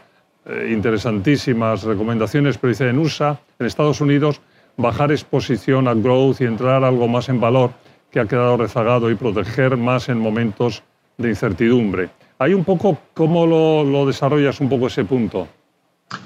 eh, 0.46 0.70
interesantísimas 0.72 1.82
recomendaciones, 1.82 2.56
pero 2.56 2.70
dice 2.70 2.88
en 2.88 2.98
USA, 2.98 3.38
en 3.58 3.66
Estados 3.66 4.00
Unidos, 4.00 4.40
bajar 4.76 5.10
exposición 5.10 5.88
a 5.88 5.94
growth 5.94 6.40
y 6.40 6.44
entrar 6.44 6.84
algo 6.84 7.08
más 7.08 7.28
en 7.28 7.40
valor 7.40 7.70
que 8.10 8.20
ha 8.20 8.26
quedado 8.26 8.56
rezagado 8.56 9.10
y 9.10 9.14
proteger 9.14 9.76
más 9.76 10.08
en 10.08 10.18
momentos 10.18 10.82
de 11.18 11.28
incertidumbre. 11.30 12.10
Hay 12.38 12.54
un 12.54 12.64
poco, 12.64 12.98
¿cómo 13.14 13.46
lo, 13.46 13.84
lo 13.84 14.06
desarrollas 14.06 14.60
un 14.60 14.68
poco 14.68 14.86
ese 14.86 15.04
punto? 15.04 15.48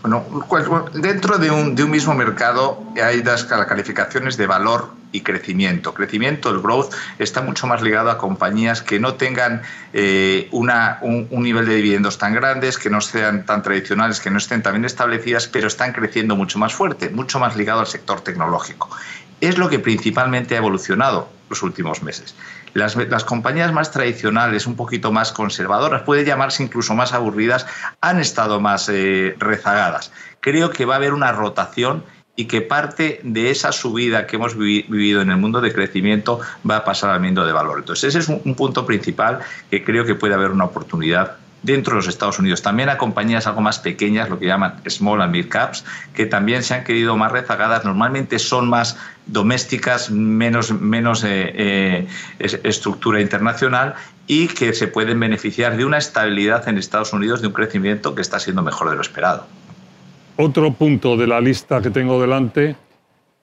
Bueno, 0.03 0.25
dentro 0.95 1.39
de 1.39 1.51
un, 1.51 1.75
de 1.75 1.85
un, 1.85 1.91
mismo 1.91 2.15
mercado 2.15 2.83
hay 3.03 3.23
las 3.23 3.45
calificaciones 3.45 4.37
de 4.37 4.47
valor 4.47 4.91
y 5.13 5.23
crecimiento. 5.23 5.95
Crecimiento, 5.95 6.51
el 6.51 6.61
growth, 6.61 6.93
está 7.19 7.43
mucho 7.43 7.67
más 7.67 7.83
ligado 7.83 8.11
a 8.11 8.19
compañías 8.19 8.83
que 8.83 8.99
no 9.01 9.15
tengan 9.15 9.63
eh, 9.93 10.49
una, 10.53 10.99
un, 11.03 11.27
un, 11.31 11.43
nivel 11.43 11.67
de 11.67 11.77
dividendos 11.77 12.19
tan 12.19 12.35
grandes, 12.35 12.79
que 12.79 12.91
no 12.91 13.01
sean 13.01 13.47
tan 13.47 13.63
tradicionales, 13.63 14.21
que 14.21 14.31
no 14.31 14.39
estén 14.39 14.63
tan 14.63 14.75
bien 14.75 14.85
establecidas, 14.85 15.47
pero 15.47 15.69
están 15.69 15.93
creciendo 15.93 16.37
mucho 16.37 16.59
más 16.59 16.75
fuerte, 16.75 17.11
mucho 17.11 17.39
más 17.39 17.57
ligado 17.57 17.81
al 17.81 17.87
sector 17.87 18.21
tecnológico. 18.21 18.91
Es 19.41 19.59
lo 19.59 19.69
que 19.69 19.79
principalmente 19.79 20.55
ha 20.55 20.59
evolucionado 20.59 21.29
los 21.49 21.63
últimos 21.63 22.03
meses. 22.03 22.35
Las, 22.75 22.97
las, 22.97 23.25
compañías 23.25 23.73
más 23.73 23.91
tradicionales, 23.91 24.67
un 24.67 24.77
poquito 24.77 25.13
más 25.13 25.33
conservadoras, 25.33 26.03
puede 26.03 26.25
llamarse 26.25 26.63
incluso 26.63 26.95
más 26.95 27.13
aburridas, 27.13 27.67
han 28.01 28.21
estado 28.21 28.61
más 28.61 28.89
eh, 28.89 29.35
rezagadas. 29.39 30.13
Creo 30.41 30.71
que 30.71 30.85
va 30.85 30.95
a 30.95 30.97
haber 30.99 31.13
una 31.13 31.33
rotación 31.33 32.05
y 32.37 32.45
que 32.45 32.61
parte 32.61 33.21
de 33.25 33.51
esa 33.51 33.73
subida 33.73 34.27
que 34.27 34.37
hemos 34.37 34.57
vivido 34.57 35.23
en 35.23 35.31
el 35.31 35.39
mundo 35.39 35.61
de 35.61 35.73
crecimiento 35.73 36.41
va 36.69 36.77
a 36.77 36.85
pasar 36.85 37.11
al 37.11 37.21
mundo 37.21 37.47
de 37.47 37.53
valor. 37.53 37.79
Entonces, 37.79 38.15
ese 38.15 38.19
es 38.19 38.29
un, 38.29 38.55
punto 38.55 38.85
principal 38.87 39.41
que 39.71 39.83
creo 39.83 40.05
que 40.05 40.15
puede 40.15 40.35
haber 40.35 40.51
una 40.51 40.65
oportunidad 40.65 41.39
dentro 41.63 41.93
de 41.93 41.97
los 41.97 42.09
Estados 42.09 42.39
Unidos. 42.39 42.63
También 42.63 42.89
a 42.89 42.99
compañías 42.99 43.47
algo 43.47 43.61
más 43.61 43.79
pequeñas, 43.79 44.29
lo 44.29 44.39
que 44.39 44.47
llaman 44.47 44.81
small 44.89 45.21
and 45.21 45.33
mid 45.33 45.49
caps, 45.49 45.85
que 46.15 46.27
también 46.27 46.63
se 46.63 46.75
han 46.75 46.85
querido 46.85 47.17
más 47.17 47.33
rezagadas. 47.33 47.85
Normalmente 47.85 48.39
son 48.39 48.69
más 48.69 48.97
domésticas, 49.27 50.11
menos, 50.11 50.73
menos 50.73 51.25
eh, 51.25 52.07
eh, 52.39 52.61
estructura 52.63 53.21
internacional 53.21 53.95
y 54.27 54.49
que 54.49 54.73
se 54.73 54.89
pueden 54.89 55.19
beneficiar 55.21 55.77
de 55.77 55.85
una 55.85 55.99
estabilidad 55.99 56.69
en 56.69 56.79
Estados 56.79 57.13
Unidos, 57.13 57.41
de 57.41 57.49
un 57.49 57.53
crecimiento 57.53 58.15
que 58.15 58.23
está 58.23 58.39
siendo 58.39 58.63
mejor 58.63 58.91
de 58.91 58.97
lo 58.97 59.03
esperado. 59.03 59.47
Otro 60.37 60.73
punto 60.73 61.17
de 61.17 61.27
la 61.27 61.41
lista 61.41 61.81
que 61.81 61.91
tengo 61.91 62.21
delante 62.21 62.77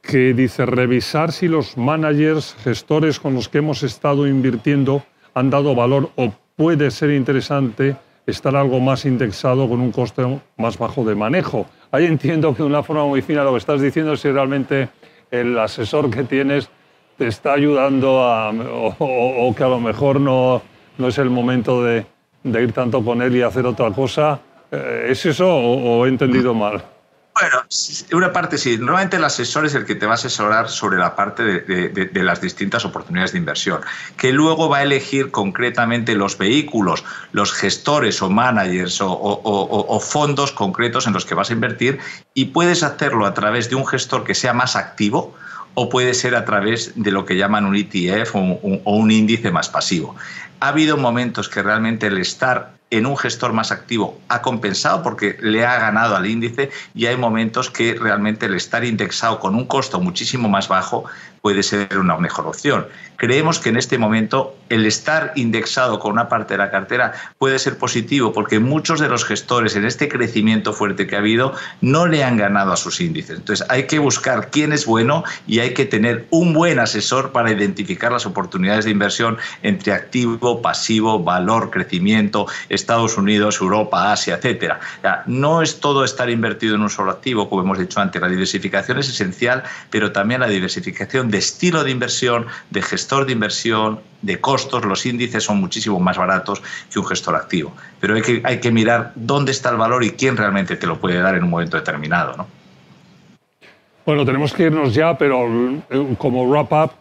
que 0.03 0.33
dice 0.33 0.65
revisar 0.65 1.31
si 1.31 1.47
los 1.47 1.77
managers, 1.77 2.55
gestores 2.63 3.19
con 3.19 3.33
los 3.33 3.47
que 3.47 3.59
hemos 3.59 3.83
estado 3.83 4.27
invirtiendo 4.27 5.03
han 5.33 5.49
dado 5.49 5.73
valor 5.73 6.11
o 6.17 6.33
puede 6.55 6.91
ser 6.91 7.11
interesante 7.11 7.95
estar 8.25 8.55
algo 8.55 8.79
más 8.79 9.05
indexado 9.05 9.67
con 9.67 9.81
un 9.81 9.91
coste 9.91 10.23
más 10.57 10.77
bajo 10.77 11.03
de 11.03 11.15
manejo. 11.15 11.65
Ahí 11.91 12.05
entiendo 12.05 12.53
que 12.53 12.63
de 12.63 12.69
una 12.69 12.83
forma 12.83 13.05
muy 13.05 13.21
fina 13.21 13.43
lo 13.43 13.51
que 13.51 13.57
estás 13.57 13.81
diciendo 13.81 14.13
es 14.13 14.21
si 14.21 14.31
realmente 14.31 14.89
el 15.29 15.57
asesor 15.57 16.09
que 16.09 16.23
tienes 16.23 16.69
te 17.17 17.27
está 17.27 17.53
ayudando 17.53 18.23
a, 18.23 18.51
o, 18.51 19.53
que 19.55 19.63
a 19.63 19.67
lo 19.67 19.79
mejor 19.79 20.19
no, 20.19 20.61
no 20.97 21.07
es 21.07 21.17
el 21.17 21.29
momento 21.29 21.83
de, 21.83 22.05
ir 22.43 22.71
tanto 22.71 23.03
con 23.03 23.21
él 23.21 23.35
y 23.35 23.41
hacer 23.41 23.65
otra 23.65 23.91
cosa. 23.91 24.39
Eh, 24.71 25.07
¿Es 25.09 25.25
eso 25.25 25.47
o 25.55 26.05
he 26.05 26.09
entendido 26.09 26.53
mal? 26.53 26.83
Bueno, 27.39 27.63
una 28.11 28.31
parte 28.31 28.59
sí. 28.59 28.77
Normalmente 28.77 29.17
el 29.17 29.23
asesor 29.23 29.65
es 29.65 29.73
el 29.73 29.85
que 29.85 29.95
te 29.95 30.05
va 30.05 30.11
a 30.11 30.15
asesorar 30.15 30.69
sobre 30.69 30.99
la 30.99 31.15
parte 31.15 31.43
de, 31.43 32.23
las 32.23 32.41
distintas 32.41 32.85
oportunidades 32.85 33.31
de 33.31 33.39
inversión, 33.39 33.81
que 34.17 34.31
luego 34.31 34.69
va 34.69 34.77
a 34.77 34.83
elegir 34.83 35.31
concretamente 35.31 36.13
los 36.13 36.37
vehículos, 36.37 37.03
los 37.31 37.51
gestores 37.51 38.21
o 38.21 38.29
managers 38.29 38.99
o, 39.01 39.99
fondos 39.99 40.51
concretos 40.51 41.07
en 41.07 41.13
los 41.13 41.25
que 41.25 41.33
vas 41.33 41.49
a 41.49 41.53
invertir 41.53 41.99
y 42.35 42.45
puedes 42.45 42.83
hacerlo 42.83 43.25
a 43.25 43.33
través 43.33 43.69
de 43.69 43.75
un 43.75 43.87
gestor 43.87 44.23
que 44.23 44.35
sea 44.35 44.53
más 44.53 44.75
activo 44.75 45.35
o 45.73 45.89
puede 45.89 46.13
ser 46.13 46.35
a 46.35 46.45
través 46.45 46.93
de 46.95 47.11
lo 47.11 47.25
que 47.25 47.35
llaman 47.35 47.65
un 47.65 47.75
ETF 47.75 48.35
o 48.35 48.95
un 48.95 49.11
índice 49.11 49.49
más 49.49 49.69
pasivo. 49.69 50.15
Ha 50.59 50.67
habido 50.67 50.97
momentos 50.97 51.49
que 51.49 51.63
realmente 51.63 52.07
el 52.07 52.19
estar 52.19 52.73
en 52.93 53.07
un 53.07 53.17
gestor 53.17 53.53
más 53.53 53.71
activo 53.71 54.19
ha 54.27 54.43
compensado 54.43 55.01
porque 55.01 55.35
le 55.41 55.65
ha 55.65 55.79
ganado 55.79 56.15
al 56.15 56.27
índice 56.27 56.69
y 56.93 57.07
hay 57.07 57.17
momentos 57.17 57.71
que 57.71 57.95
realmente 57.95 58.45
el 58.45 58.53
estar 58.53 58.85
indexado 58.85 59.39
con 59.39 59.55
un 59.55 59.65
costo 59.65 59.99
muchísimo 59.99 60.47
más 60.47 60.67
bajo 60.67 61.05
puede 61.43 61.61
ser 61.61 61.99
una 61.99 62.15
mejor 62.17 62.47
opción. 62.47 62.87
Creemos 63.17 63.59
que 63.59 63.67
en 63.67 63.75
este 63.75 63.97
momento 63.97 64.55
el 64.69 64.85
estar 64.85 65.33
indexado 65.35 65.99
con 65.99 66.13
una 66.13 66.29
parte 66.29 66.53
de 66.53 66.57
la 66.57 66.71
cartera 66.71 67.11
puede 67.37 67.59
ser 67.59 67.77
positivo 67.77 68.31
porque 68.31 68.59
muchos 68.59 69.01
de 69.01 69.09
los 69.09 69.25
gestores 69.25 69.75
en 69.75 69.83
este 69.83 70.07
crecimiento 70.07 70.71
fuerte 70.71 71.05
que 71.05 71.17
ha 71.17 71.19
habido 71.19 71.53
no 71.81 72.07
le 72.07 72.23
han 72.23 72.37
ganado 72.37 72.71
a 72.71 72.77
sus 72.77 73.01
índices. 73.01 73.39
Entonces 73.39 73.67
hay 73.69 73.87
que 73.87 73.99
buscar 73.99 74.51
quién 74.51 74.71
es 74.71 74.85
bueno 74.85 75.25
y 75.45 75.59
hay 75.59 75.73
que 75.73 75.85
tener 75.85 76.27
un 76.29 76.53
buen 76.53 76.79
asesor 76.79 77.33
para 77.33 77.51
identificar 77.51 78.13
las 78.13 78.25
oportunidades 78.25 78.85
de 78.85 78.91
inversión 78.91 79.37
entre 79.63 79.91
activo, 79.91 80.61
pasivo, 80.61 81.19
valor, 81.19 81.71
crecimiento, 81.71 82.47
Estados 82.69 83.17
Unidos, 83.17 83.59
Europa, 83.59 84.13
Asia, 84.13 84.35
etcétera. 84.35 84.79
No 85.25 85.61
es 85.61 85.81
todo 85.81 86.05
estar 86.05 86.29
invertido 86.29 86.75
en 86.75 86.81
un 86.81 86.89
solo 86.89 87.11
activo, 87.11 87.49
como 87.49 87.63
hemos 87.63 87.79
dicho 87.79 87.99
antes. 87.99 88.21
La 88.21 88.29
diversificación 88.29 88.97
es 88.99 89.09
esencial, 89.09 89.63
pero 89.89 90.13
también 90.13 90.39
la 90.39 90.47
diversificación 90.47 91.32
de 91.33 91.39
estilo 91.39 91.83
de 91.83 91.89
inversión, 91.89 92.45
de 92.69 92.81
gestor 92.83 93.25
de 93.25 93.33
inversión, 93.33 93.99
de 94.21 94.39
costos. 94.39 94.85
Los 94.85 95.05
índices 95.05 95.43
son 95.43 95.59
muchísimo 95.59 95.99
más 95.99 96.15
baratos 96.15 96.61
que 96.91 96.99
un 96.99 97.05
gestor 97.05 97.35
activo. 97.35 97.73
Pero 97.99 98.15
hay 98.15 98.21
que, 98.21 98.41
hay 98.45 98.59
que 98.59 98.71
mirar 98.71 99.11
dónde 99.15 99.51
está 99.51 99.71
el 99.71 99.77
valor 99.77 100.03
y 100.03 100.11
quién 100.11 100.37
realmente 100.37 100.75
te 100.75 100.85
lo 100.85 100.99
puede 100.99 101.19
dar 101.19 101.35
en 101.35 101.43
un 101.43 101.49
momento 101.49 101.75
determinado. 101.75 102.37
¿no? 102.37 102.47
Bueno, 104.05 104.23
tenemos 104.25 104.53
que 104.53 104.63
irnos 104.63 104.93
ya, 104.93 105.17
pero 105.17 105.47
eh, 105.89 106.15
como 106.19 106.45
wrap-up, 106.45 106.91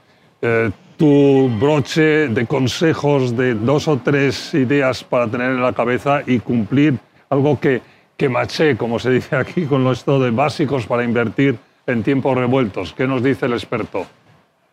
eh, 0.40 0.71
tu 0.97 1.51
broche 1.61 2.29
de 2.29 2.47
consejos 2.47 3.37
de 3.37 3.55
dos 3.55 3.87
o 3.87 3.99
tres 3.99 4.55
ideas 4.55 5.05
para 5.05 5.29
tener 5.29 5.51
en 5.51 5.61
la 5.61 5.75
cabeza 5.75 6.23
y 6.27 6.38
cumplir 6.38 6.99
algo 7.29 7.61
que, 7.61 7.83
que 8.16 8.31
maché, 8.31 8.79
como 8.79 8.99
se 8.99 9.11
dice 9.11 9.37
aquí, 9.37 9.66
con 9.66 9.87
esto 9.88 10.18
de 10.18 10.31
básicos 10.31 10.87
para 10.87 11.05
invertir 11.05 11.59
en 11.87 12.03
tiempos 12.03 12.35
revueltos. 12.35 12.95
¿Qué 12.95 13.07
nos 13.07 13.23
dice 13.23 13.45
el 13.45 13.53
experto? 13.53 14.07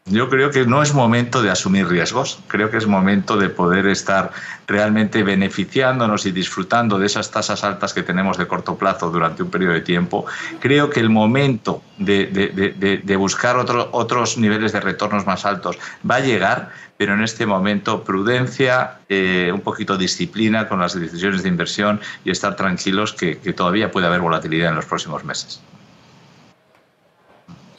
Yo 0.09 0.27
creo 0.27 0.49
que 0.49 0.65
no 0.65 0.81
es 0.81 0.95
momento 0.95 1.43
de 1.43 1.51
asumir 1.51 1.87
riesgos, 1.87 2.39
creo 2.47 2.71
que 2.71 2.77
es 2.77 2.87
momento 2.87 3.37
de 3.37 3.49
poder 3.49 3.85
estar 3.85 4.31
realmente 4.65 5.21
beneficiándonos 5.21 6.25
y 6.25 6.31
disfrutando 6.31 6.97
de 6.97 7.05
esas 7.05 7.29
tasas 7.29 7.63
altas 7.63 7.93
que 7.93 8.01
tenemos 8.01 8.35
de 8.37 8.47
corto 8.47 8.75
plazo 8.75 9.11
durante 9.11 9.43
un 9.43 9.51
periodo 9.51 9.73
de 9.73 9.81
tiempo. 9.81 10.25
Creo 10.59 10.89
que 10.89 10.99
el 10.99 11.11
momento 11.11 11.83
de, 11.99 13.15
buscar 13.19 13.57
otros 13.57 14.37
niveles 14.39 14.73
de 14.73 14.79
retornos 14.79 15.27
más 15.27 15.45
altos 15.45 15.77
va 16.09 16.15
a 16.15 16.21
llegar, 16.21 16.71
pero 16.97 17.13
en 17.13 17.21
este 17.21 17.45
momento 17.45 18.03
prudencia, 18.03 19.01
eh, 19.09 19.51
un 19.53 19.61
poquito 19.61 19.95
disciplina 19.95 20.67
con 20.67 20.79
las 20.79 20.99
decisiones 20.99 21.43
de 21.43 21.49
inversión 21.49 22.01
y 22.25 22.31
estar 22.31 22.55
tranquilos 22.55 23.13
que 23.13 23.35
todavía 23.53 23.91
puede 23.91 24.07
haber 24.07 24.21
volatilidad 24.21 24.69
en 24.69 24.75
los 24.75 24.85
próximos 24.85 25.23
meses. 25.23 25.61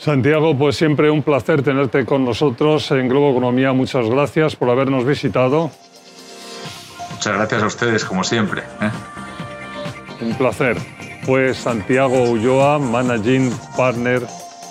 Santiago, 0.00 0.56
pues 0.56 0.76
siempre 0.76 1.10
un 1.10 1.22
placer 1.22 1.62
tenerte 1.62 2.06
con 2.06 2.24
nosotros 2.24 2.90
en 2.90 3.06
Globo 3.06 3.32
Economía. 3.32 3.74
Muchas 3.74 4.08
gracias 4.08 4.56
por 4.56 4.70
habernos 4.70 5.04
visitado. 5.04 5.70
Muchas 7.12 7.34
gracias 7.34 7.62
a 7.62 7.66
ustedes, 7.66 8.04
como 8.06 8.24
siempre. 8.24 8.62
¿eh? 8.80 8.90
Un 10.22 10.34
placer. 10.36 10.78
Fue 11.24 11.52
Santiago 11.52 12.30
Ulloa, 12.30 12.78
Managing 12.78 13.52
Partner 13.76 14.22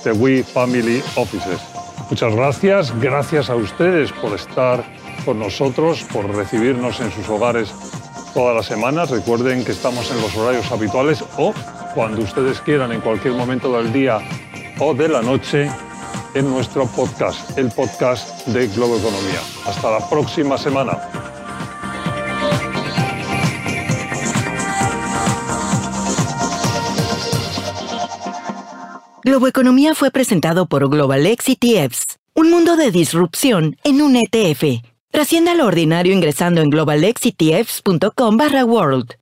de 0.04 0.12
We 0.14 0.44
Family 0.44 1.04
Offices. 1.16 1.62
Muchas 2.10 2.34
gracias. 2.34 3.00
Gracias 3.00 3.52
a 3.52 3.56
ustedes 3.56 4.12
por 4.14 4.34
estar 4.34 4.84
con 5.26 5.38
nosotros, 5.38 6.08
por 6.12 6.28
recibirnos 6.36 7.00
en 7.02 7.12
sus 7.12 7.30
hogares 7.30 7.72
todas 8.34 8.56
las 8.56 8.66
semanas. 8.66 9.12
Recuerden 9.12 9.64
que 9.64 9.74
estamos 9.74 10.10
en 10.10 10.20
los 10.22 10.36
horarios 10.36 10.72
habituales 10.72 11.24
o 11.38 11.54
cuando 11.94 12.24
ustedes 12.24 12.62
quieran, 12.62 12.92
en 12.92 13.02
cualquier 13.02 13.36
momento 13.36 13.72
del 13.78 13.94
día 13.94 14.18
o 14.80 14.94
de 14.94 15.10
la 15.10 15.22
noche 15.22 15.70
en 16.34 16.50
nuestro 16.50 16.88
podcast, 16.88 17.56
el 17.58 17.70
podcast 17.72 18.48
de 18.48 18.68
Globo 18.68 18.98
Economía. 18.98 19.40
Hasta 19.66 19.92
la 19.92 20.10
próxima 20.10 20.58
semana. 20.58 20.98
Globo 29.24 29.48
Economía 29.48 29.96
fue 29.96 30.12
presentado 30.12 30.66
por 30.66 30.90
Global 30.90 31.26
X 31.26 31.58
ETFs, 31.60 32.20
un 32.34 32.50
mundo 32.50 32.78
de 32.78 32.92
disrupción 32.92 33.76
en 33.84 34.02
un 34.02 34.16
ETF. 34.16 34.82
Trascienda 35.12 35.56
lo 35.56 35.66
ordinario 35.66 36.14
ingresando 36.14 36.62
en 36.62 36.70
globalexetfs.com/world. 36.70 39.20